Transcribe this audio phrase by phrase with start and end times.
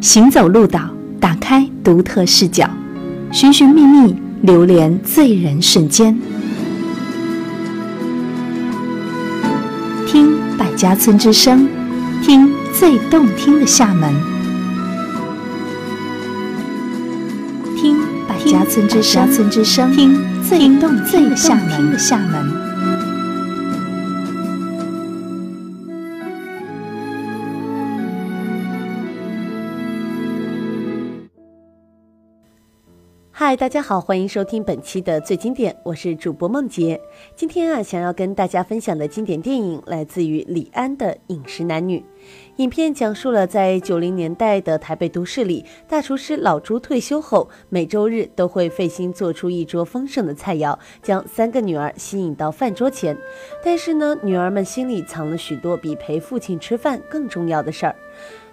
[0.00, 0.80] 行走鹿岛，
[1.20, 2.68] 打开独特视角，
[3.30, 6.18] 寻寻觅觅，流连醉人瞬间。
[10.06, 11.68] 听百家村之声，
[12.22, 14.10] 听最动听的厦门。
[17.76, 19.30] 听百家村之声，
[19.92, 22.49] 听最动听的厦门。
[33.42, 37.00] 嗨，大家好，欢迎收听本期的最经典，我是主播梦洁。
[37.34, 42.00] 今天啊，想要跟大家分享的经典电影来自于李安的《饮食男女》。
[42.56, 53.16] 影片讲述了在九零年代的台北都市里，大厨师老朱退休后，每周日都会费心做出一桌丰盛的菜肴，将三个女儿吸引到饭桌前。
[53.64, 57.96] 但是呢，女儿们心里藏了许多比陪父亲吃饭更重要的事儿。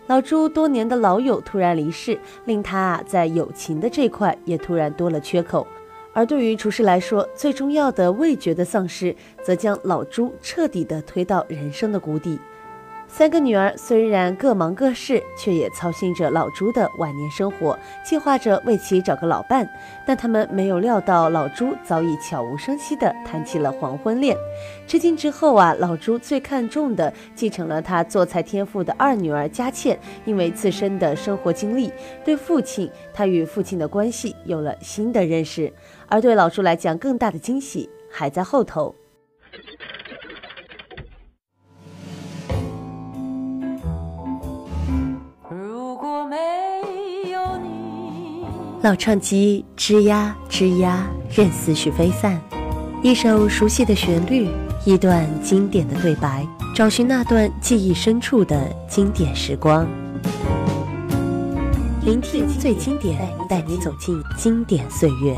[0.07, 5.67] 老朱多年的老友突然离世，令他啊在友情的这块也突然多了缺口。
[6.13, 12.39] 而对于厨师来说，最重要的味觉的丧失，则将老朱彻底的推到人生的谷底。
[13.09, 19.67] 三个女儿虽然各忙各事，却也操心着老朱的晚年生活，计划着为其找个老伴。
[20.05, 24.37] 但他们没有料到，老朱早已悄无声息地谈起了黄昏恋。
[24.85, 31.91] 至今之后啊，老朱最看重的继承了他做菜天赋的二女儿佳倩，因为自身的生活经历，
[32.23, 35.73] 对父亲，他与父亲的关系有了新的认识。
[36.07, 38.93] 而对老朱来讲，更大的惊喜还在后头。
[48.81, 52.39] 老唱机吱呀吱呀，任思绪飞散。
[53.03, 54.47] 一首熟悉的旋律，
[54.85, 59.87] 一段经典的对白，找寻那段记忆深处的经典时光。
[62.05, 65.35] 聆听最经典，带你走进经典岁月。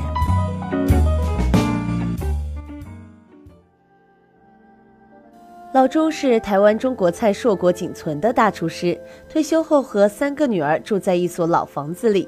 [5.71, 8.99] 老朱是台湾中国菜硕果仅存的大厨师，
[9.29, 12.27] 退休后和三个女儿住在一所老房子里。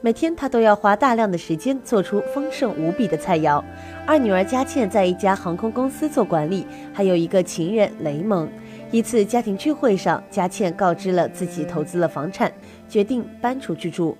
[0.00, 3.60] 每天他都要花大量的时间做出丰盛无比的菜肴。
[4.06, 8.48] 二女儿佳倩在一家航空公司做管理，还有一个情人雷蒙。
[8.92, 12.52] 一次家庭聚会上，佳倩告知了自己投资了房产，
[12.88, 14.16] 决定搬出去住。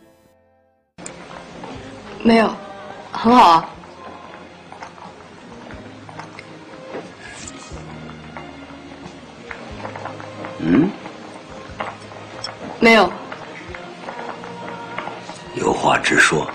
[2.24, 2.50] 没有，
[3.12, 3.74] 很好啊。
[10.58, 10.90] 嗯？
[12.80, 13.10] 没有。
[15.54, 16.48] 有话直说。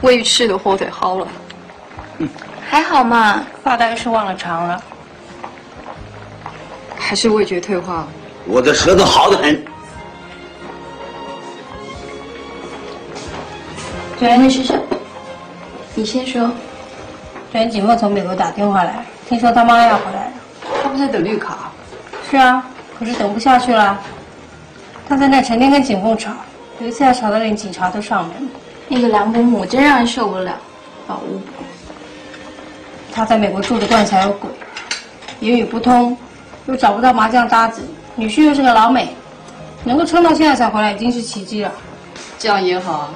[0.00, 1.28] 胃鱼吃的火腿好了，
[2.18, 2.28] 嗯
[2.68, 4.82] 还好嘛，大概是忘了尝了，
[6.98, 8.08] 还是味觉退化了？
[8.46, 9.64] 我的舌头好得很。
[14.18, 14.80] 昨天的事是，
[15.94, 16.40] 你先说。
[16.42, 20.32] 昨天景墨从美国打电话来，听说他妈要回来了。
[20.92, 21.72] 他不在等绿卡？
[22.30, 22.62] 是啊，
[22.98, 23.98] 可是等不下去了。
[25.08, 26.32] 他在那成天跟警凤吵，
[26.80, 28.50] 有一次还吵得连警察都上门。
[28.88, 30.54] 那个梁伯母真让人受不了，
[31.08, 31.64] 老巫婆。
[33.10, 34.50] 他在美国住的惯才有鬼，
[35.40, 36.14] 言语不通，
[36.66, 39.16] 又找不到麻将搭子，女婿又是个老美，
[39.84, 41.72] 能够撑到现在才回来已经是奇迹了。
[42.38, 43.08] 这样也好，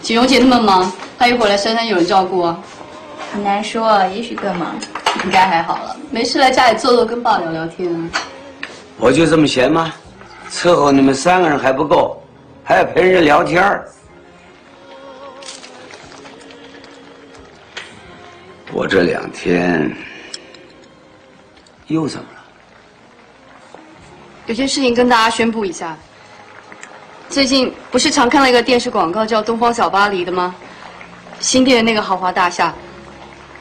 [0.00, 2.56] 锦荣姐那么忙，她一回来珊珊有人照顾啊。
[3.32, 4.76] 很难说，也许更忙。
[5.24, 7.94] 应该还好了，没事来家里坐坐，跟爸聊聊天。
[7.94, 8.10] 啊
[8.98, 9.92] 我就这么闲吗？
[10.50, 12.22] 伺候你们三个人还不够，
[12.64, 13.86] 还要陪人家聊天儿。
[18.72, 19.94] 我这两天
[21.88, 23.80] 又怎么了？
[24.46, 25.96] 有件事情跟大家宣布一下。
[27.28, 30.54] 最近不是常看了一个电视广告叫《东方小巴黎》的吗？
[31.40, 32.72] 新店的那个豪华大厦，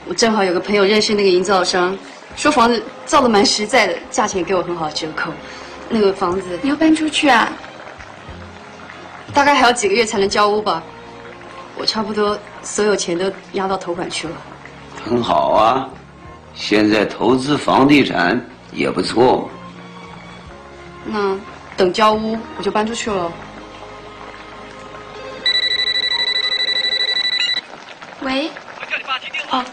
[0.08, 1.98] 我正好有个朋友认识那个营造商，
[2.36, 5.32] 说房子造的蛮实在的，价钱也给我很好折扣。
[5.90, 7.52] 那个房子你要搬出去啊？
[9.34, 10.82] 大概还要几个月才能交屋吧。
[11.78, 14.34] 我差不多所有钱都压到头款去了。
[15.04, 15.90] 很好啊，
[16.54, 18.40] 现在投资房地产
[18.72, 19.50] 也不错嘛。
[21.06, 21.38] 那
[21.76, 23.32] 等交屋我就搬出去了。
[28.22, 28.50] 喂。
[28.80, 29.60] 我叫你爸接电话。
[29.60, 29.66] 哦，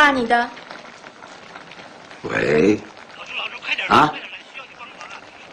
[0.00, 0.48] 爸，你的。
[2.22, 2.80] 喂。
[3.86, 4.14] 啊。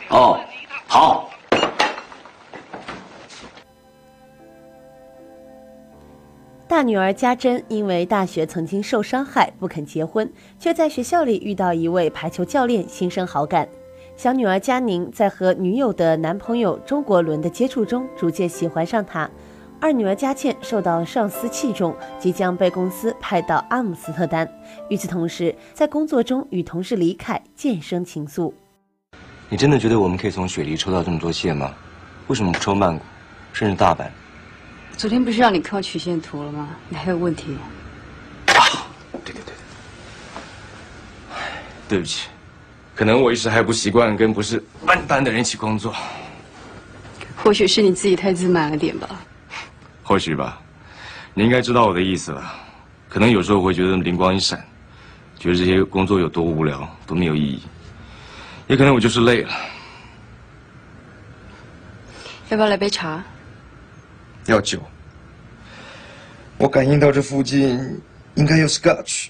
[0.08, 0.40] 哦，
[0.88, 1.30] 好。
[6.66, 13.68] 大女儿家珍因为大学曾经受伤害，不肯结婚，却在学校里遇到一位排球教练，心生好感。
[14.16, 19.30] 小女儿佳宁在和女友的男朋友周国伦的接触中，逐渐喜欢上他。
[19.80, 24.50] 二女儿佳倩受到上司器重，即将被公司派到阿姆斯特丹。
[24.90, 28.52] 与此同时，在工作中与同事李凯渐生情愫。
[29.50, 31.72] 你真的觉得我们可以从雪梨抽到这么多线吗？
[32.26, 33.04] 为什么不抽曼谷，
[33.54, 34.08] 甚至大阪？
[34.98, 36.70] 昨天不是让你看曲线图了吗？
[36.90, 37.56] 你还有问题？
[38.48, 38.90] 啊，
[39.24, 39.54] 对对对，
[41.88, 42.30] 对不起，
[42.96, 45.94] 可能我一时还不习惯跟不是笨蛋的人一起工作。
[47.36, 49.08] 或许是你自己太自满了点吧。
[50.08, 50.58] 或许吧，
[51.34, 52.42] 你应该知道我的意思了。
[53.10, 54.58] 可能有时候会觉得灵光一闪，
[55.38, 57.62] 觉得这些工作有多无聊，多没有意义。
[58.68, 59.52] 也可能我就是累了。
[62.48, 63.22] 要不要来杯茶？
[64.46, 64.82] 要酒。
[66.58, 67.78] 我感应到这附近
[68.36, 69.28] 应该有 Scotch。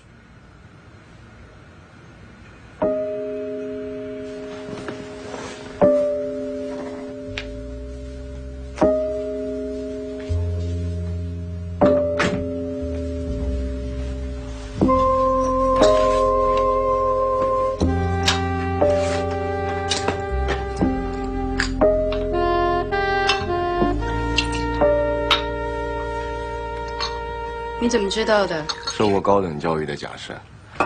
[28.17, 28.65] 知道的？
[28.87, 30.33] 受过高等教育的假设。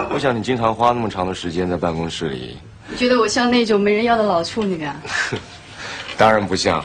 [0.09, 2.57] 我想你经常花那么长的时间在办公室里。
[2.89, 5.01] 你觉得我像那种没人要的老处女啊？
[6.17, 6.83] 当然不像。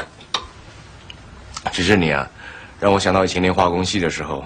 [1.72, 2.30] 只是你啊，
[2.78, 4.44] 让我想到以前念化工系的时候，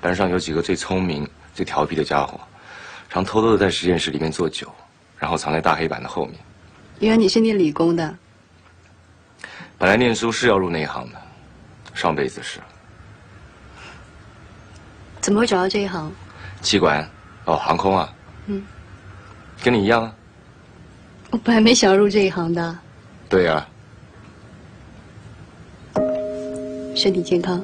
[0.00, 1.24] 班上有几个最聪明、
[1.54, 2.40] 最调皮的家伙，
[3.08, 4.66] 常偷偷的在实验室里面做酒，
[5.16, 6.34] 然后藏在大黑板的后面。
[6.98, 8.12] 原来你是念理工的。
[9.78, 11.22] 本来念书是要入那一行的，
[11.94, 12.58] 上辈子是。
[15.30, 16.10] 怎么会找到这一行？
[16.60, 17.08] 气管，
[17.44, 18.12] 哦，航空啊。
[18.46, 18.66] 嗯，
[19.62, 20.12] 跟你一样啊。
[21.30, 22.76] 我本来没想入这一行的。
[23.28, 23.64] 对呀。
[26.96, 27.62] 身体健康。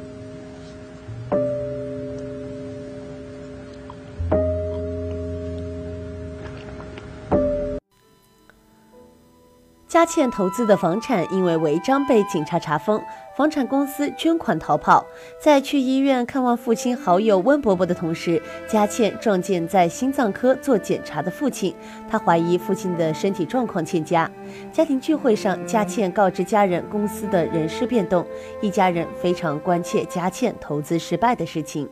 [9.96, 13.02] 佳倩投资的房产因为违章被警察查封，
[13.34, 15.02] 房产公司捐款逃跑。
[15.40, 18.38] 在去医院看望父亲好友温伯伯的同时，
[18.69, 21.75] 佳倩撞见在心脏科做检查的父亲，
[22.06, 24.31] 她怀疑父亲的身体状况欠佳。
[24.70, 28.26] 家庭聚会上，佳倩告知家人公司的人事变动，
[28.60, 31.88] 一家人非常关切佳倩投资失败的事情。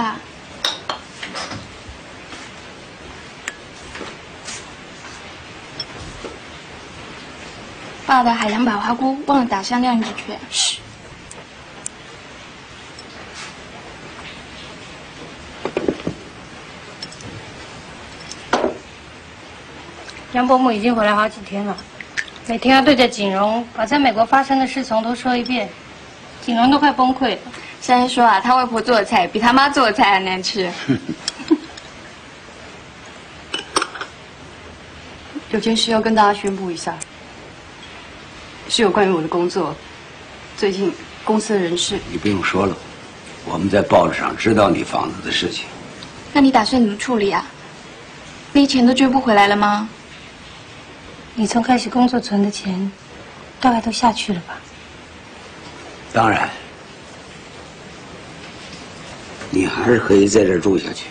[0.00, 0.16] 爸。
[8.06, 10.40] 爸的海洋百花菇忘了打上晾衣圈。
[20.32, 21.76] 杨伯母已经回来好几天了，
[22.46, 25.68] 每天要对着景荣把在美国发生的事从头说一遍，
[26.40, 27.38] 景荣都快崩溃了。
[27.80, 30.70] 珊珊说啊，他外婆做的菜比他妈做的菜还难吃。
[35.50, 36.94] 有件事要跟大家宣布一下，
[38.68, 39.74] 是有关于我的工作。
[40.56, 40.92] 最近
[41.24, 42.76] 公司的人事，你不用说了，
[43.46, 45.64] 我们在报纸上知道你房子的事情。
[46.32, 47.44] 那你打算怎么处理啊？
[48.52, 49.88] 那些钱都追不回来了吗？
[51.34, 52.92] 你从开始工作存的钱，
[53.58, 54.54] 大概都下去了吧？
[56.12, 56.48] 当然。
[59.52, 61.06] 你还是可以在这儿住下去。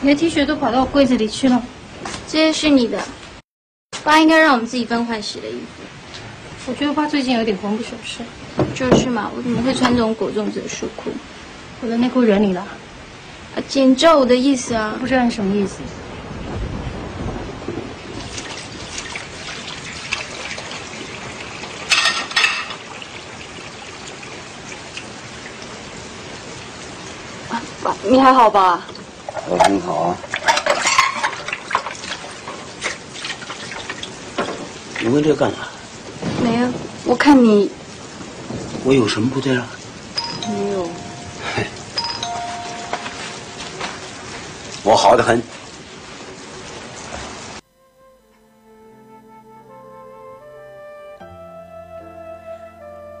[0.00, 1.62] 你的 T 恤都跑到我柜子里去了，
[2.26, 3.00] 这些是你的。
[4.02, 5.82] 爸应该让我们自己分换洗的衣服。
[6.66, 8.24] 我觉得爸最近有点魂不守舍。
[8.74, 11.12] 就是嘛，我怎么会穿这种裹粽子的束裤？
[11.84, 12.60] 我的内裤惹你了？
[12.60, 14.94] 啊，姐，你知道我的意思啊？
[15.00, 15.78] 不知道你什么意思。
[27.82, 28.86] 爸，你还好吧？
[29.48, 30.16] 我很好啊。
[35.00, 35.56] 你问这干啥？
[36.44, 36.68] 没有，
[37.04, 37.68] 我看你。
[38.84, 39.66] 我有什么不对啊？
[44.92, 45.40] 我好的很。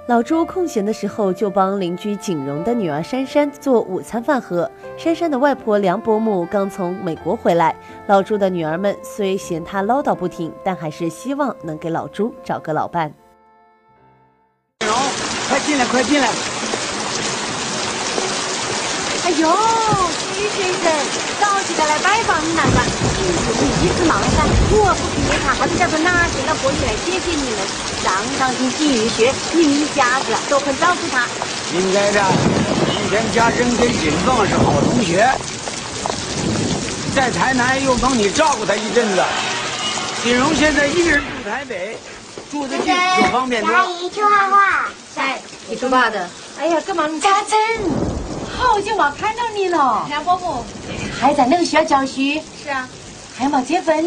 [0.06, 4.70] 老朱空闲的时候就帮邻居景荣的女儿珊珊做午餐饭盒。
[4.98, 7.74] 珊珊的外婆梁伯母刚从美国回来，
[8.06, 13.10] 老朱的女儿们虽嫌他唠叨不停，但还是希望能给老朱找个老伴。
[14.80, 14.94] 景荣，
[15.48, 16.28] 快进来，快进来！
[19.24, 19.48] 哎呦，
[20.34, 21.21] 徐先生，早
[21.72, 22.80] 记得来拜访你那个，
[23.62, 27.66] 你一直忙噻，我不给他，还是叫做哪些了过去来谢谢你们。
[28.04, 31.26] 上上进体育学，你们一家子都很照顾他。
[31.72, 32.22] 应该的，
[32.90, 35.26] 今天家珍跟锦凤是好同学，
[37.16, 39.24] 在台南又帮你照顾他一阵子。
[40.22, 41.96] 锦荣现在一个人住台北，
[42.50, 43.72] 住的近就方便多。
[43.72, 44.90] 阿姨去画画。
[45.16, 46.28] 哎，你做嘛的？
[46.60, 47.08] 哎呀，干嘛？
[47.18, 47.58] 家珍，
[48.58, 50.04] 好久没看到你了。
[50.10, 50.66] 梁伯母。
[51.22, 52.20] 还在那个学校教书？
[52.60, 52.88] 是啊。
[53.36, 54.04] 还没结婚？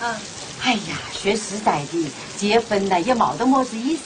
[0.00, 0.14] 嗯。
[0.62, 4.02] 哎呀，说实在的，结婚呢也没得么子意思，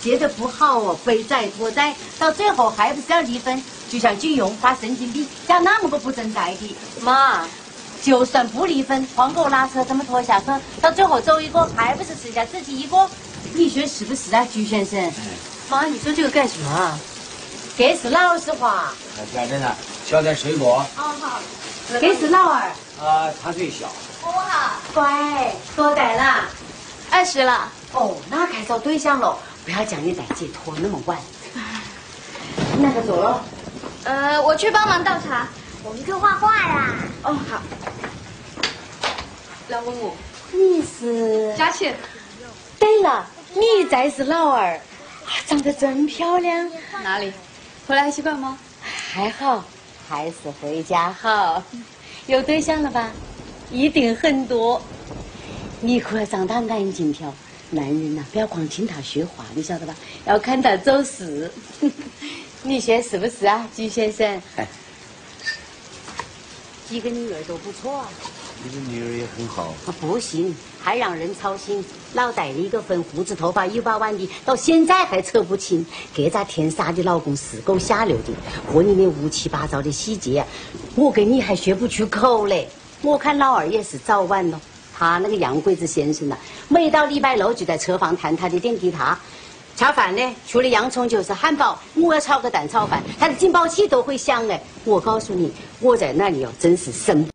[0.00, 3.62] 结得不好哦，背债拖债，到最后还不是要离婚？
[3.90, 6.76] 就像金庸发神经病，讲那么个不存在的。
[7.02, 7.46] 妈，
[8.02, 10.46] 就算不离婚，黄狗拉车这么拖下去，
[10.80, 13.06] 到最后走一个，还不是剩下自己一个？
[13.52, 15.12] 你说是不是啊，鞠先生？
[15.68, 16.98] 妈，你说这个干什么啊？
[17.76, 18.90] 这是老实话。
[19.34, 19.76] 家珍啊，
[20.06, 20.84] 削点水果。
[20.96, 21.40] 哦好。
[22.00, 22.62] 这是老二。
[23.00, 23.86] 啊，他最小。
[24.22, 24.72] 我好。
[24.92, 26.44] 乖，多大了？
[27.10, 27.70] 二十了。
[27.92, 29.36] 哦，那该找对象了。
[29.64, 31.18] 不要将你大姐拖那么晚。
[32.78, 33.44] 那个走了。
[34.04, 35.48] 呃，我去帮忙倒茶。
[35.82, 36.94] 我们去画画啦。
[37.22, 37.62] 哦，好。
[39.68, 40.14] 老公公，
[40.52, 41.96] 你是佳倩。
[42.78, 44.78] 对了，你才是老二，
[45.46, 46.70] 长得真漂亮。
[47.02, 47.32] 哪里？
[47.86, 48.58] 回来还习惯吗？
[49.12, 49.64] 还好，
[50.08, 51.62] 还是回家好。
[52.26, 53.12] 有对象了吧？
[53.70, 54.80] 一定很多。
[55.80, 57.32] 你可要长大眼睛挑，
[57.70, 59.94] 男人呐、不要光听他说话，你晓得吧？
[60.26, 61.50] 要看他做事。
[62.62, 64.26] 你说是不是啊，金先生？
[64.56, 64.66] 哎，
[66.88, 68.08] 几个女儿都不错啊。
[68.64, 69.74] 你的女儿也很好。
[70.00, 71.84] 不行，还让人操心。
[72.14, 75.84] 老带了一个粉胡子头发一把弯的，到现在还扯不清。
[76.14, 78.32] 这咋天杀的老公是够下流的，
[78.72, 80.44] 和你那乌七八糟的细节，
[80.94, 82.68] 我跟你还说不出口嘞。
[83.02, 84.60] 我看老二也是早晚了，
[84.96, 89.18] 他那个洋鬼子先生呐、每到礼拜六就在车房弹他的电吉他。
[89.76, 91.76] 吃饭呢，除了洋葱就是汉堡。
[91.96, 94.62] 我要炒个蛋炒饭，他的警报器都会响哎。
[94.84, 97.33] 我告诉你，我在那里哦，真是神。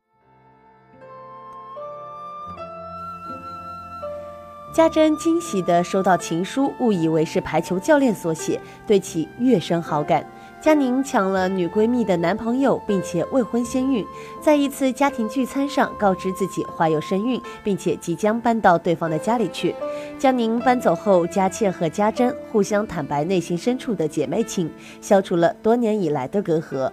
[4.80, 8.58] 家珍惊喜地收到情书，误以为是排球教练所写，
[8.88, 10.26] 对其越生好感。
[10.62, 14.06] 佳宁抢了女闺蜜的男朋友，并且未婚先孕，
[14.42, 19.76] 在一次家庭聚餐上告知自己怀有身孕，并且即将搬到对方的家里去。
[20.18, 24.72] 佳宁搬走后，佳倩和家珍互相坦白内心深处的姐妹情，
[25.02, 26.90] 消除了多年以来的隔阂。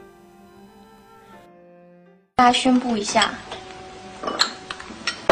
[2.35, 3.33] 大家宣布一下，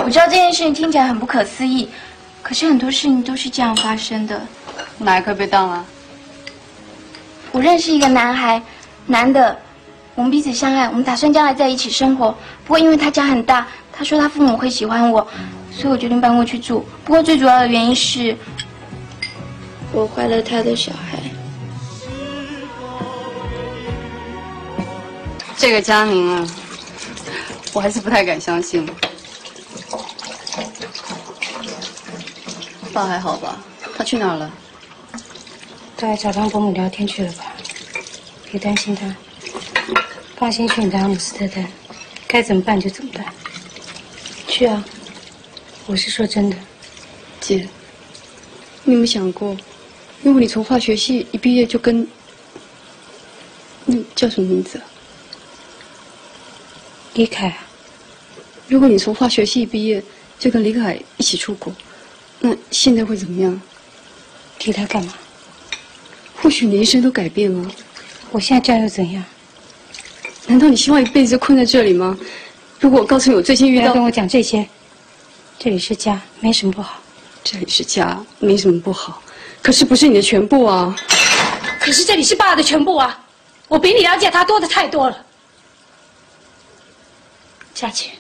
[0.04, 1.88] 我知道这件事情听起来很不可思议，
[2.44, 4.46] 可是很多事情都是这样发生的。
[4.98, 5.84] 哪一块被当了？
[7.52, 8.60] 我认识一个男孩，
[9.06, 9.58] 男的，
[10.14, 12.30] 我们彼此相爱，我们打算将来在一起生活。
[12.64, 15.26] 不过因为他家很大，他说他父母会喜欢我，
[15.72, 16.86] 所以我决定搬过去住。
[17.02, 18.36] 不过最主要的原因是，
[19.90, 21.18] 我怀了他的小孩。
[25.56, 26.46] 这个佳宁啊，
[27.72, 28.86] 我还是不太敢相信。
[32.94, 33.60] 爸还好吧？
[33.96, 34.48] 他去哪儿了？
[35.96, 37.52] 他来找张伯母聊天去了吧？
[38.48, 39.12] 别担心他，
[40.36, 41.68] 放心去你的阿姆斯特丹，
[42.28, 43.26] 该怎么办就怎么办。
[44.46, 44.84] 去啊，
[45.86, 46.56] 我是说真的。
[47.40, 47.68] 姐，
[48.84, 49.56] 你有没有想过，
[50.22, 52.06] 如果你从化学系一毕业就跟……
[53.86, 54.80] 那叫什么名字？
[57.14, 57.66] 李凯啊，
[58.68, 60.00] 如果你从化学系一毕业
[60.38, 61.74] 就跟李凯一起出国，
[62.46, 63.58] 那现在会怎么样？
[64.58, 65.14] 替他干嘛？
[66.36, 67.70] 或许你一生都改变了。
[68.30, 69.24] 我现在这样又怎样？
[70.46, 72.14] 难道你希望一辈子困在这里吗？
[72.78, 73.84] 如果我告诉你我最近遇到……
[73.84, 74.68] 不要跟我讲这些。
[75.58, 77.00] 这里是家，没什么不好。
[77.42, 79.22] 这里是家，没什么不好，
[79.62, 80.94] 可是不是你的全部啊。
[81.80, 83.24] 可是这里是爸的全部啊！
[83.68, 85.24] 我比你了解他多的太多了。
[87.72, 88.12] 佳倩，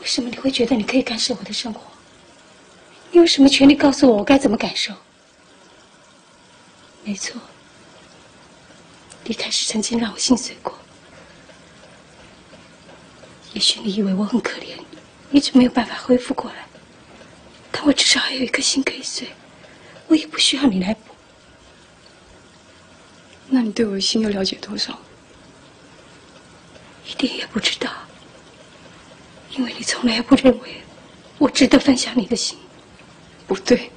[0.00, 1.80] 为什么你会觉得你可以干涉我的生活？
[3.14, 4.92] 你有什么权利告诉我我该怎么感受？
[7.04, 7.40] 没错，
[9.22, 10.76] 离开时曾经让我心碎过。
[13.52, 14.76] 也许你以为我很可怜，
[15.30, 16.66] 一直没有办法恢复过来，
[17.70, 19.28] 但我至少还有一颗心可以碎。
[20.08, 21.14] 我也不需要你来补。
[23.48, 24.98] 那你对我的心又了解多少？
[27.06, 27.92] 一点也不知道，
[29.50, 30.80] 因为你从来不认为
[31.38, 32.58] 我值得分享你的心。
[33.54, 33.88] 不对，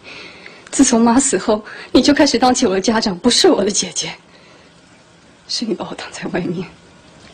[0.70, 4.14] 自从妈死后，你就开始当起我的家长，不是我的姐姐。
[5.48, 6.68] 是你把我挡在外面。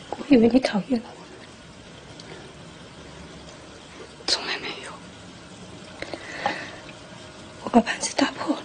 [0.08, 1.20] 我以为你讨厌了我，
[4.26, 4.92] 从来没有。
[7.64, 8.62] 我把盘子打破了。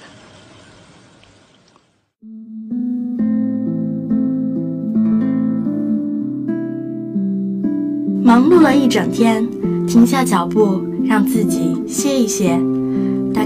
[8.24, 9.46] 忙碌了一整天，
[9.86, 12.58] 停下脚步，让自己歇一歇。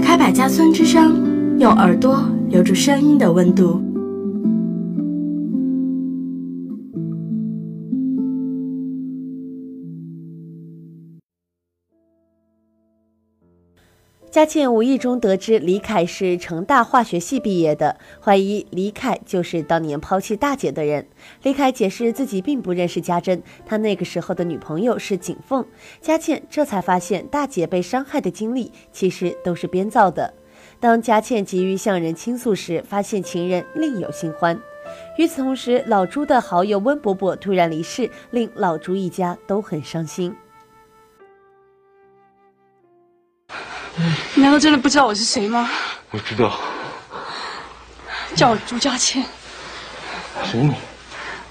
[0.04, 3.82] 开百家村之声，用耳朵留住声音的温度。
[14.34, 21.06] 佳倩无意中得知李凯是成大化学系毕业的，怀疑李凯就是当年抛弃大姐的人。
[21.44, 25.64] 李凯解释自己并不认识家珍，他那个时候的女朋友是景凤。
[26.00, 30.34] 佳倩这才发现大姐被伤害的经历其实都是编造的。
[30.80, 34.60] 当佳倩急于向人倾诉时，发现情人另有新欢。
[35.16, 40.34] 与此同时，老朱的好友温伯伯突然离世，令老朱一家都很伤心。
[44.44, 45.70] 难道真的不知道我是谁吗？
[46.10, 46.60] 我知道。
[48.36, 49.24] 叫我朱家倩。
[50.44, 50.74] 谁你？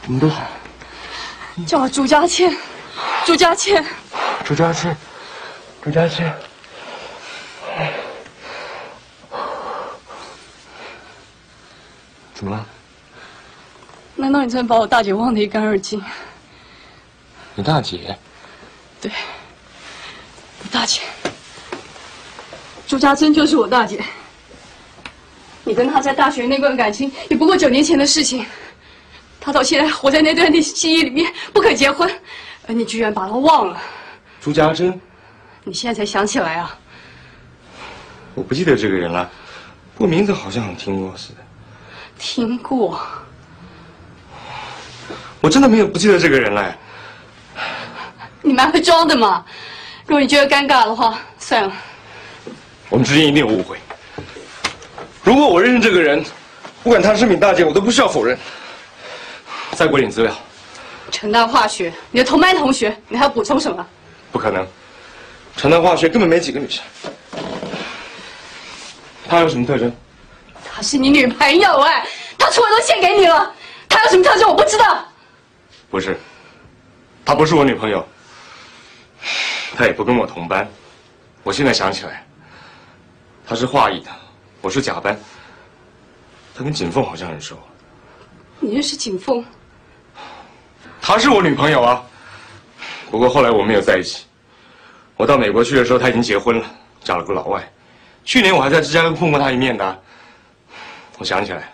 [0.06, 0.44] 我们都好。
[1.66, 2.56] 叫我朱家倩，
[3.26, 3.84] 朱家倩。
[4.46, 4.96] 朱家倩，
[5.82, 6.32] 朱家倩。
[12.36, 12.64] 怎么了？
[14.16, 16.00] 难道你真的把我大姐忘得一干二净？
[17.56, 18.16] 你大姐？
[19.02, 19.12] 对，
[20.60, 21.02] 我大姐。
[22.94, 24.00] 朱家珍就是我大姐。
[25.64, 28.46] 你跟她在大学那段感情也不过九年前的事情，
[29.42, 32.08] 她到现在活在那段历史记忆里面，不肯结婚，
[32.68, 33.82] 而你居然把她忘了。
[34.40, 35.02] 朱家珍，
[35.64, 36.78] 你现在才想起来啊？
[38.36, 39.28] 我不记得这个人了，
[39.96, 41.40] 不过名字好像听过似的。
[42.20, 43.02] 听过？
[45.42, 46.78] 我真的没有不记得这个人了。
[48.44, 49.44] 你蛮会装的嘛！
[50.06, 51.74] 如果你觉得尴尬的话，算了。
[52.94, 53.76] 我们之间一定有误会。
[55.24, 56.24] 如果我认识这个人，
[56.84, 58.38] 不管他是你大姐，我都不需要否认。
[59.72, 60.32] 再给我点资料。
[61.10, 63.84] 成大化学，你的同班同学，你还要补充什么？
[64.32, 64.64] 不可能，
[65.58, 66.84] 成大化学根本没几个女生。
[69.28, 69.92] 她有什么特征？
[70.64, 72.06] 她是你女朋友哎，
[72.38, 73.52] 她出来都献给你了，
[73.90, 75.04] 她有什么特征我不知道。
[75.90, 76.16] 不是，
[77.26, 78.08] 她不是我女朋友，
[79.76, 80.70] 她也不跟我同班。
[81.42, 82.24] 我现在想起来。
[83.46, 84.10] 他是华裔的，
[84.62, 85.20] 我是甲班。
[86.56, 87.58] 他跟锦凤好像很熟。
[88.60, 89.44] 你认识锦凤？
[91.02, 92.02] 她是我女朋友啊。
[93.12, 94.26] 不过后来我们没有在一起。
[95.18, 96.66] 我到美国去的时候，她已经结婚了，
[97.04, 97.70] 嫁了个老外。
[98.24, 100.04] 去年我还在芝加哥碰过她一面的。
[101.18, 101.70] 我想起来，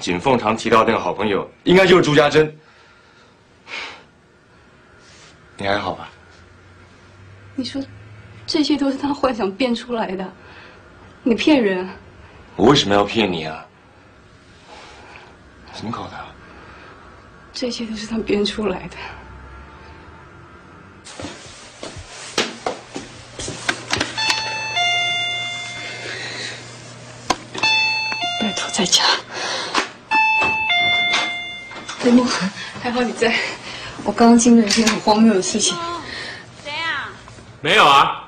[0.00, 2.56] 锦凤常提到那个好朋友，应该就是朱家珍。
[5.56, 6.08] 你还好吧？
[7.54, 7.82] 你说。
[8.48, 10.26] 这些都是他幻想编出来的，
[11.22, 11.86] 你骗人！
[12.56, 13.62] 我为什么要骗你啊？
[15.74, 16.12] 怎么搞的？
[17.52, 18.96] 这些都是他编出来的。
[28.40, 29.04] 拜托在家，
[32.02, 32.26] 雷梦，
[32.82, 33.34] 还好你在。
[34.04, 35.76] 我刚刚经历了一件很荒谬的事情。
[36.64, 37.10] 谁啊？
[37.60, 38.24] 没有啊。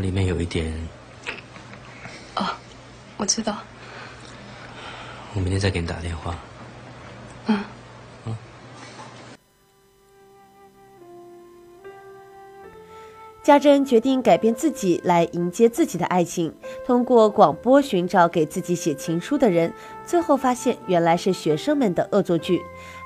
[0.00, 0.72] 里面有一点。
[2.36, 2.46] 哦，
[3.16, 3.58] 我知道。
[5.34, 6.34] 我明天再给你打电话。
[7.46, 7.58] 嗯。
[8.26, 8.36] 嗯。
[13.42, 19.72] 家珍决定改变自己来迎接自己的爱情，通过广播寻找给自己写情书的人，
[20.04, 22.60] 最后发现原来是学生们的恶作剧。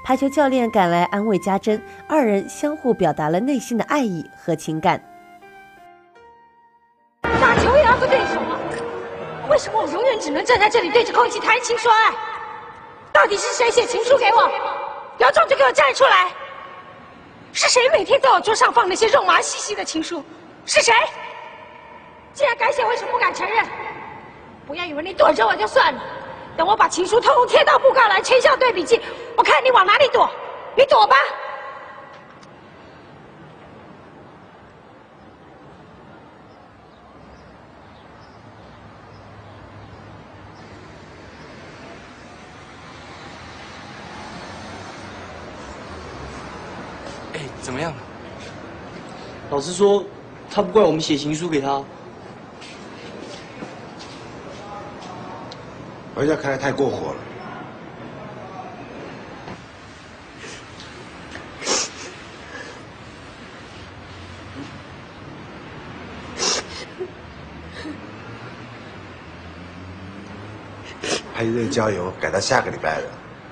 [0.05, 5.12] 排球教练赶来安慰家珍，二人相互表达了内心的爱意和情感。
[7.23, 8.41] 打球也要做对手
[9.49, 12.13] 为什么我永远只能站在这里对着空气谈情说爱？
[13.13, 14.51] 到底是谁写情书给我？
[15.19, 16.31] 有种就给我站出来！
[17.53, 20.25] 是谁每天在我桌上放那些肉麻兮兮的情书？
[20.65, 20.95] 是谁？
[22.33, 23.65] 既然敢写，为什么不敢承认？
[24.67, 26.01] 不要以为你躲着我就算了，
[26.57, 29.01] 等我把情书通通贴到布告栏、签校对笔记，
[29.37, 30.31] 我看你往哪里躲！
[30.75, 31.17] 你躲吧！
[49.63, 50.05] 师说，
[50.51, 51.83] 他不怪我们写情书给他。
[56.17, 57.17] 人家看来太过火了。
[71.35, 73.09] 还有这个郊游改到下个礼拜了，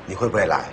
[0.06, 0.68] 你会不会来？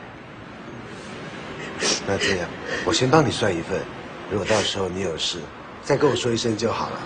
[2.05, 2.47] 那这样，
[2.85, 3.81] 我先帮你算一份，
[4.29, 5.39] 如果到时候你有事，
[5.83, 6.99] 再跟我说一声就好了。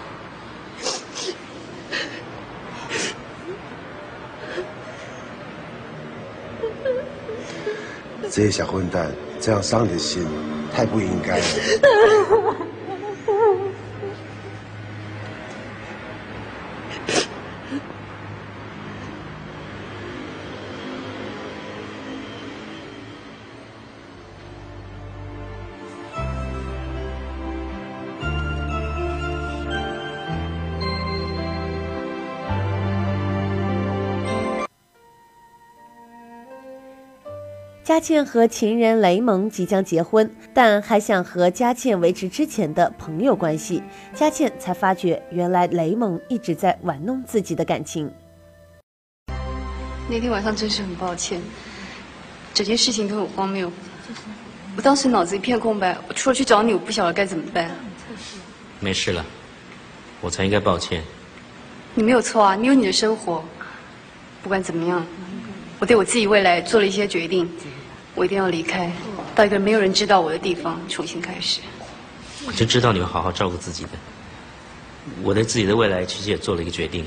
[8.24, 10.26] 这些小混蛋这样伤你的心，
[10.74, 11.46] 太不应该了。
[37.92, 43.84] 佳倩和情人雷蒙即将结婚，但还想和佳倩维持之前的朋友关系。
[44.16, 48.10] 佳倩才发觉，原来雷蒙一直在玩弄自己的感情。
[50.10, 51.42] 那天晚上真是很抱歉，
[52.54, 53.70] 整件事情都很荒谬。
[54.78, 57.70] 我当时脑子一片空白，我除了去找你，我不晓得该怎么办。
[58.80, 59.26] 没事了，
[60.22, 61.04] 我才应该抱歉。
[61.94, 63.44] 你没有错啊，你有你的生活。
[64.42, 65.06] 不管怎么样，
[65.78, 67.46] 我对我自己未来做了一些决定。
[68.14, 68.92] 我一定要离开，
[69.34, 71.62] 到一个没有人知道我的地方重新开始。
[72.46, 73.90] 我就知道你会好好照顾自己的。
[75.24, 77.06] 我对自己的未来其实也做了一个决定。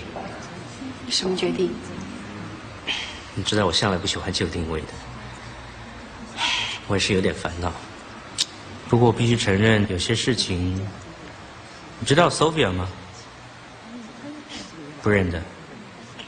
[1.08, 1.70] 什么决定？
[3.34, 4.86] 你知道我向来不喜欢旧定位的，
[6.86, 7.72] 我也是有点烦恼。
[8.88, 10.74] 不过我必须承认，有些事情，
[12.00, 12.88] 你知道 Sophia 吗？
[15.02, 15.42] 不认得，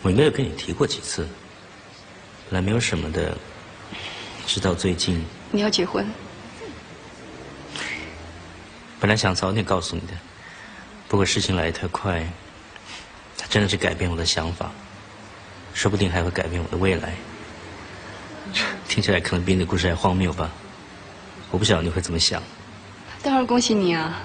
[0.03, 1.27] 我应该有跟你提过几次。
[2.51, 3.37] 本来没有什么的。
[4.47, 6.07] 直到最近，你要结婚？
[8.99, 10.15] 本来想早点告诉你的，
[11.09, 12.27] 不过事情来得太快，
[13.37, 14.71] 它真的是改变我的想法，
[15.75, 17.13] 说不定还会改变我的未来。
[18.89, 20.51] 听起来可能比你的故事还荒谬吧？
[21.51, 22.43] 我不晓得你会怎么想。
[23.23, 24.23] 当然恭喜你啊！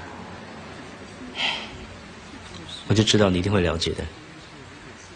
[2.88, 4.04] 我就知道你一定会了解的。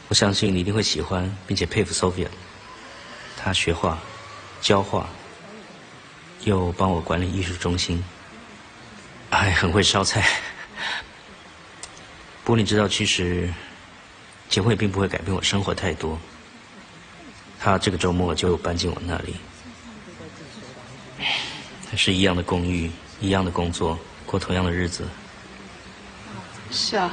[0.08, 2.28] 我相信你一定会喜欢并且佩服 Sophia，
[3.38, 3.98] 她学画。
[4.66, 5.08] 教画，
[6.44, 8.04] 又帮我管理艺术中心，
[9.30, 10.28] 还很会烧菜。
[12.44, 13.54] 不过你知道，其实
[14.50, 16.18] 结婚也并不会改变我生活太多。
[17.60, 19.36] 他这个周末就搬进我那里，
[21.92, 22.90] 还是一样的公寓，
[23.22, 25.08] 一样的工作，过同样的日子。
[26.72, 27.12] 是啊。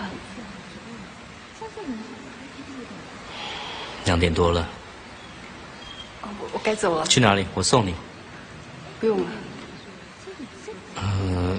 [4.06, 4.66] 两点多了。
[6.52, 7.06] 我该走了。
[7.06, 7.46] 去哪里？
[7.54, 7.94] 我送你。
[9.00, 9.26] 不用了。
[10.96, 11.58] 呃，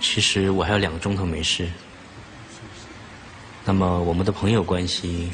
[0.00, 1.68] 其实我还有两个钟头没事。
[3.64, 5.30] 那么我们的朋友关系，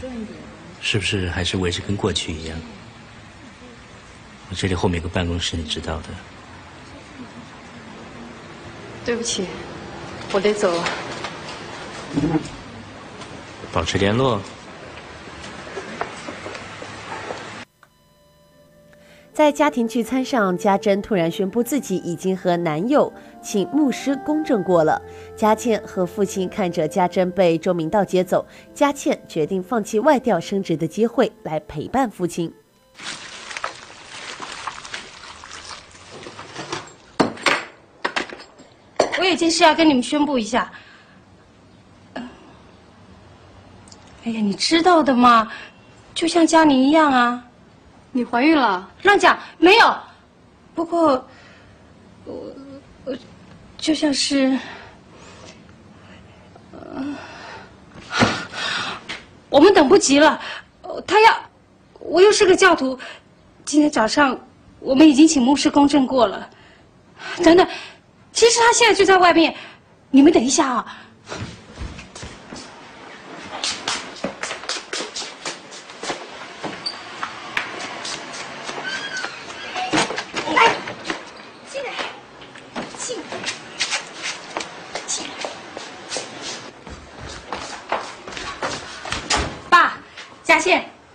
[0.81, 2.59] 是不是还是维持跟过去一样？
[4.49, 6.09] 我这里后面有个办公室，你知道的。
[9.05, 9.47] 对不起，
[10.33, 10.85] 我得走了。
[13.73, 14.41] 保持联络。
[19.43, 25.03] 在家庭聚餐上，家珍突然宣布自己已经和男友请牧师公证过了。
[25.35, 32.55] 佳倩和父亲看着家珍被周明道接走，佳倩决定放弃外调升职的机会来陪伴父亲。
[39.19, 40.71] 我有件事要跟你们宣布一下。
[42.15, 42.23] 哎
[44.31, 45.51] 呀，你知道的嘛，
[46.15, 47.49] 就像佳宁一样啊。
[48.15, 48.87] 你怀孕了？
[49.03, 49.97] 乱讲，没有。
[50.75, 51.27] 不过，
[52.27, 52.55] 我
[53.07, 53.17] 我
[53.79, 54.59] 就像是，
[59.49, 60.39] 我们等不及了。
[61.07, 61.35] 他要，
[62.01, 62.99] 我又是个教徒。
[63.65, 64.39] 今天早上
[64.79, 66.51] 我们已经请牧师公证过了。
[67.43, 67.67] 等等，
[68.33, 69.55] 其实他现在就在外面。
[70.11, 70.99] 你们等一下啊。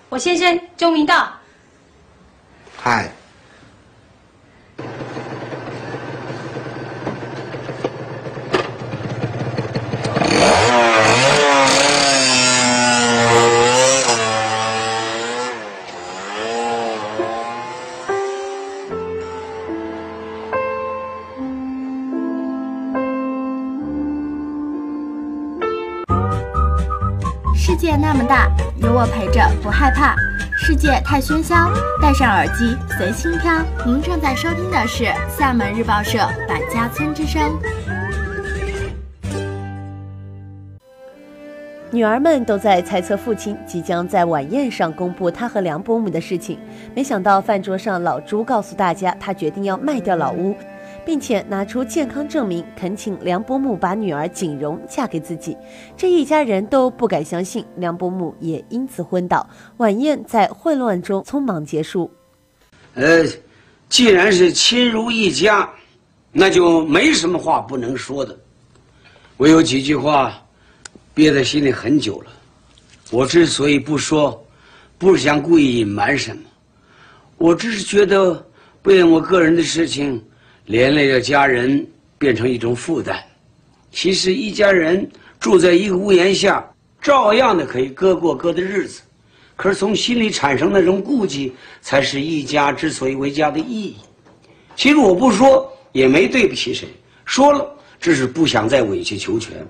[0.10, 1.32] 我先生周明道。
[2.76, 3.16] 嗨。
[27.67, 30.15] 世界那么大，有我陪着不害怕。
[30.56, 31.69] 世界太喧嚣，
[32.01, 33.62] 戴上耳机随心飘。
[33.86, 35.03] 您正在收听的是
[35.38, 37.41] 厦门日报社《百家村之声》。
[41.91, 46.58] 女儿们都在猜测父亲即将在晚宴上公布他和梁伯母的事情，
[46.95, 50.56] 没想到饭桌上老朱告诉大家，他决定要卖掉老屋，
[51.08, 55.56] 并且拿出健康证明，恳请梁伯母把女儿锦荣嫁给自己。
[55.96, 59.50] 这一家人都不敢相信，梁伯母也因此昏倒。
[59.78, 62.12] 晚宴在混乱中匆忙结束。
[62.96, 63.24] 呃，
[63.88, 65.70] 既然是亲如一家，
[66.34, 68.38] 那就没什么话不能说的。
[69.38, 70.43] 我有几句话。
[71.13, 72.32] 憋在心里很久了，
[73.10, 74.39] 我之所以不说，
[75.00, 76.43] 不是想故意隐瞒什么，
[77.39, 78.46] 我只是觉得
[78.84, 80.24] 不因我个人的事情
[80.67, 81.86] 连累了家人，
[82.17, 83.17] 变成一种负担。
[83.89, 86.63] 其实一家人住在一个屋檐下，
[87.01, 89.01] 照样的可以各过各的日子，
[89.56, 93.95] 可是从心里产生那种顾忌，才是一家之所以为家的意义。
[94.75, 96.89] 其实我不说也没对不起谁，
[97.23, 97.65] 说了
[97.97, 99.65] 只是不想再委曲求全。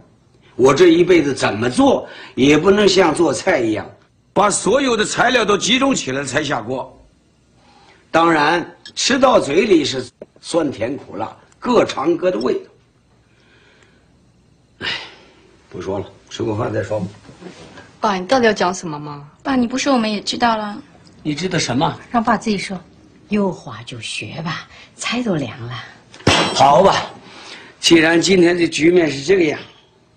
[0.55, 3.87] 我这一辈子怎么做也不能像做菜一样，
[4.33, 6.91] 把所有的材料都集中起来才下锅。
[8.09, 10.03] 当然，吃到嘴里是
[10.41, 12.71] 酸甜苦辣，各尝各的味道。
[14.79, 14.87] 哎，
[15.69, 17.05] 不说了，吃过饭再说吧。
[18.01, 19.29] 爸，你到底要讲什么吗？
[19.43, 20.81] 爸，你不说我们也知道了。
[21.21, 21.95] 你知道什么？
[22.09, 22.77] 让爸自己说。
[23.29, 25.73] 有话就学吧，菜都凉了。
[26.55, 27.11] 好吧，
[27.79, 29.59] 既然今天的局面是这个样。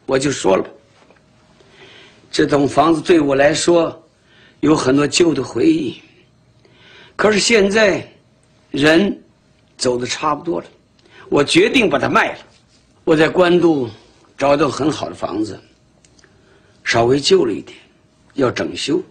[0.06, 0.64] 我就说了，
[2.32, 4.02] 这栋房子对我来说
[4.60, 6.00] 有很多旧的回忆。
[7.14, 8.10] 可是现在
[8.70, 9.20] 人
[9.76, 10.66] 走的差不多了，
[11.28, 12.38] 我决定把它卖了。
[13.04, 13.88] 我在官渡
[14.36, 15.58] 找到很好的房子，
[16.84, 17.76] 稍微旧了一点，
[18.34, 19.02] 要整修，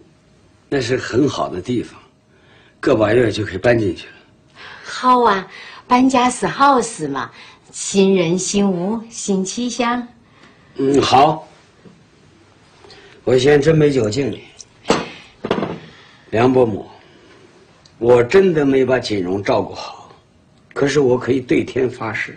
[0.68, 2.00] 那是很好的地方，
[2.80, 4.12] 个把月就可以搬进去了。
[4.82, 5.46] 好啊，
[5.86, 7.30] 搬家是好事嘛，
[7.70, 10.06] 新人新屋新气象。
[10.76, 11.46] 嗯，好。
[13.22, 14.44] 我先斟杯酒敬你，
[16.30, 16.88] 梁伯母。
[18.00, 20.10] 我真的没把锦荣照顾好，
[20.72, 22.34] 可是我可以对天发誓，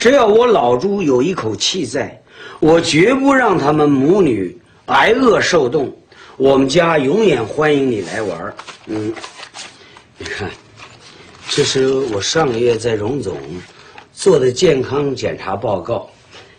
[0.00, 2.20] 只要我老朱有一口气在，
[2.58, 5.96] 我绝不让他们母女挨饿受冻。
[6.36, 8.54] 我们家永远欢迎你来玩
[8.86, 9.14] 嗯，
[10.18, 10.50] 你看，
[11.48, 13.38] 这是我上个月在荣总
[14.12, 16.10] 做的健康检查报告。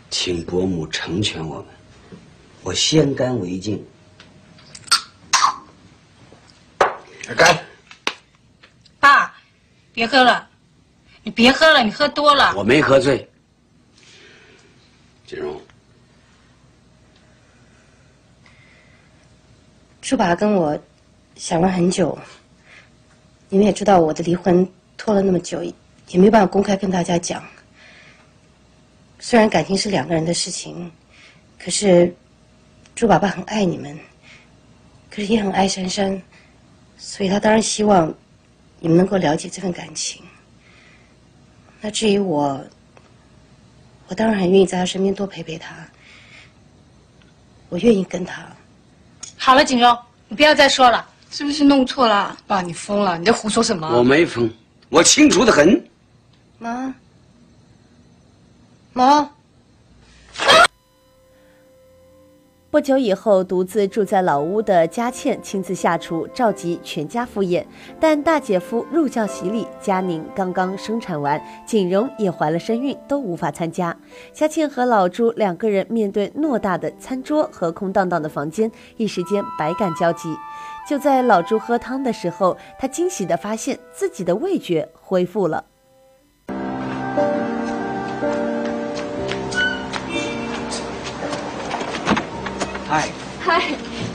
[0.09, 1.65] 请伯母成全我们，
[2.63, 3.83] 我先干为敬。
[7.35, 7.60] 干！
[9.91, 10.49] 爸，别喝了，
[11.23, 12.53] 你别喝了，你喝多了。
[12.55, 13.27] 我没喝醉。
[15.25, 15.61] 锦荣，
[20.01, 20.79] 朱爸跟我
[21.35, 22.17] 想了很久，
[23.49, 25.63] 你们也知道我的离婚拖了那么久，
[26.07, 27.43] 也没办法公开跟大家讲。
[29.19, 30.91] 虽然感情是两个人的事情，
[31.59, 32.13] 可是
[32.95, 33.97] 猪爸爸很爱你们，
[35.09, 36.21] 可是也很爱珊珊，
[36.97, 38.13] 所以他当然希望
[38.81, 40.21] 你们能够了解这份感情。
[41.79, 42.59] 那至于我，
[44.07, 45.75] 我当然很愿意在他身边多陪陪他，
[47.69, 48.45] 我愿意跟他。
[49.37, 52.35] 好了，锦荣，你不要再说了，是不是弄错了？
[52.47, 53.17] 爸，你疯了！
[53.17, 53.87] 你在胡说什么？
[53.87, 54.51] 我没疯，
[54.89, 55.89] 我清楚的很。
[56.57, 56.93] 妈。
[58.93, 59.31] 妈。
[62.71, 67.67] 不久以后，独自住在老屋的佳倩亲自下厨，召集全家赴宴。
[67.99, 73.93] 但大姐夫入教洗礼，佳宁刚刚生产完，锦荣也怀了身孕，都无法参加。
[74.31, 80.33] 佳倩和老朱两个人面对偌大的餐桌和空荡荡的房间，一时间百感交集。
[80.87, 85.65] 就在老朱喝汤的时候，他惊喜地发现自己的味觉恢复了。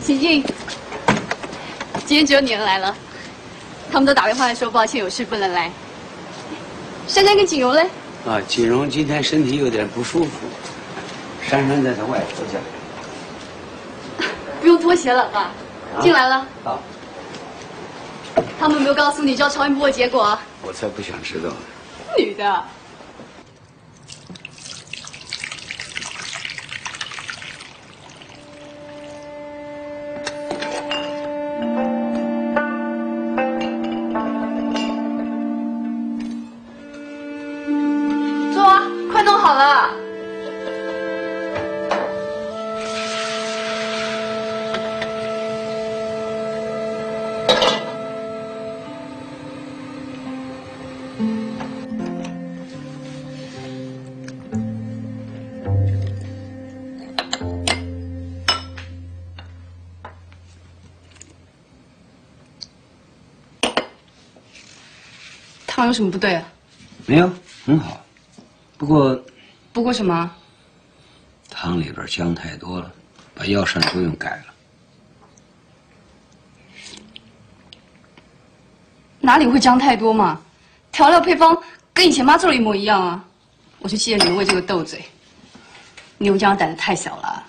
[0.07, 0.40] 秦静，
[2.07, 2.95] 今天只有你能来了。
[3.90, 5.69] 他们都打电话来说抱歉，有事不能来。
[7.09, 7.83] 珊珊跟锦荣嘞？
[8.25, 10.47] 啊，锦荣今天身体有点不舒服，
[11.42, 12.61] 珊珊在她外婆家。
[14.61, 15.51] 不用脱鞋了，爸，
[16.01, 16.47] 进来了。
[16.62, 16.81] 好。
[18.61, 20.38] 他们没有告诉你知道超音波的结果？
[20.62, 21.57] 我才不想知道呢。
[22.16, 22.64] 女的。
[65.87, 66.42] 汤有什么不对啊？
[67.07, 67.33] 没有，
[67.64, 68.05] 很好。
[68.77, 69.25] 不过
[69.72, 70.29] 不过什么？
[71.49, 72.92] 汤里边姜太多了，
[73.33, 74.46] 把药膳作用改了。
[79.20, 80.40] 哪里会姜太多嘛？
[80.90, 81.57] 调料配方
[81.94, 83.25] 跟以前妈做的一模一样啊！
[83.79, 85.05] 我就记得你们为这个斗嘴。
[86.18, 87.44] 牛江胆子太小了，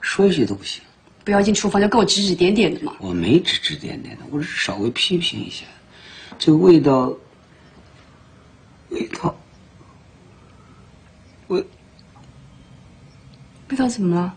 [0.00, 0.80] 说一句都不行。
[1.24, 2.94] 不要进厨房就给我指指点点的嘛。
[3.00, 5.64] 我没指指点点的，我是稍微批评一下，
[6.38, 7.12] 这个味道，
[8.92, 9.34] 味道，
[11.48, 11.66] 味，
[13.70, 14.36] 味道怎么了？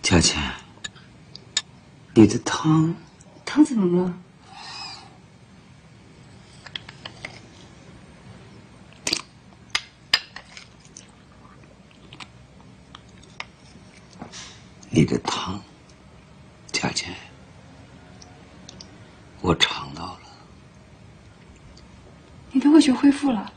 [0.00, 0.42] 佳倩，
[2.14, 2.94] 你的汤，
[3.44, 4.14] 汤怎么了？
[14.94, 15.62] 你的汤，
[16.70, 17.14] 佳倩，
[19.42, 20.20] 我尝到了。
[22.52, 23.52] 你的味觉恢复了。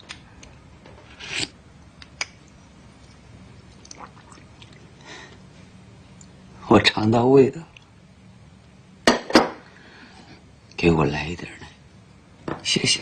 [6.67, 7.61] 我尝到味道，
[10.75, 13.01] 给我来一点来，谢谢。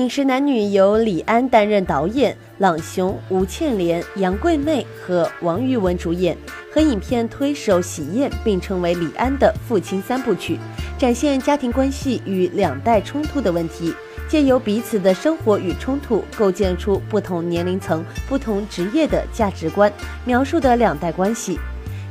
[0.00, 6.34] 饮食男女由李安担任导演，朗雄、吴倩莲、杨贵媚和王玉雯主演，
[6.72, 10.58] 和影片推手喜宴并称为李安的父亲三部曲，
[10.98, 13.92] 展现家庭关系与两代冲突的问题，
[14.26, 19.92] 借由彼此的生活与冲突，构建出不同年龄层、不同职业的价值观，
[20.24, 21.58] 描述的两代关系。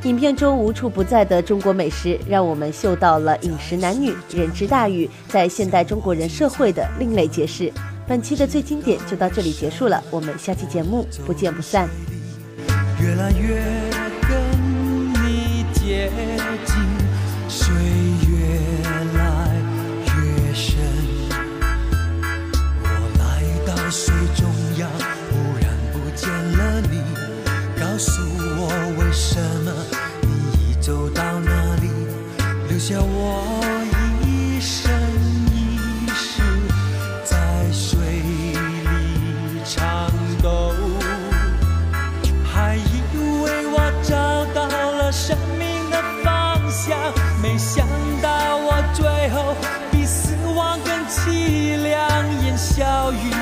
[0.03, 7.69] 影片中无处不在的中国美食，让我们嗅到了饮食男女、人之大欲在现代中国人社会的另类解释。
[8.07, 11.89] 本期的最经典就到这里结束了，我们下期节目不见不散。
[13.01, 13.61] 越来越
[14.27, 14.39] 跟
[15.25, 16.09] 你接
[16.65, 16.75] 近，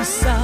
[0.08, 0.37] 消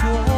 [0.00, 0.37] 化